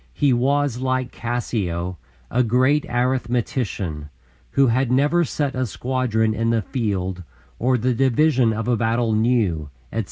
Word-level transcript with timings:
He 0.15 0.33
was, 0.33 0.79
like 0.79 1.11
Cassio, 1.11 1.99
"a 2.31 2.41
great 2.41 2.87
arithmetician, 2.89 4.09
who 4.53 4.65
had 4.65 4.91
never 4.91 5.23
set 5.23 5.53
a 5.53 5.67
squadron 5.67 6.33
in 6.33 6.49
the 6.49 6.63
field 6.63 7.21
or 7.59 7.77
the 7.77 7.93
division 7.93 8.51
of 8.51 8.67
a 8.67 8.75
battle 8.75 9.13
knew," 9.13 9.69
etc. 9.91 9.99